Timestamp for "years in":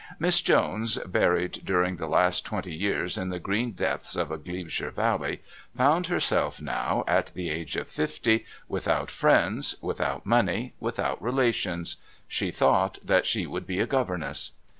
2.73-3.29